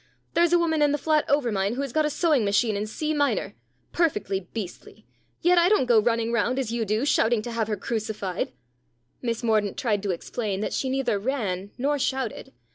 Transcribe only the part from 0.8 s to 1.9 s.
in the flat over mine who